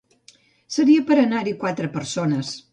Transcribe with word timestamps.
Seria 0.77 1.05
per 1.11 1.19
anar-hi 1.25 1.55
quatre 1.65 1.93
persones. 2.01 2.55